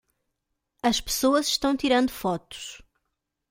[0.81, 2.81] As pessoas estão tirando fotos